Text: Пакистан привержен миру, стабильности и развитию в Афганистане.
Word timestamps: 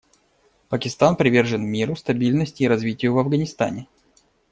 Пакистан 0.67 1.15
привержен 1.15 1.63
миру, 1.69 1.95
стабильности 1.95 2.63
и 2.63 2.67
развитию 2.67 3.13
в 3.13 3.19
Афганистане. 3.19 3.87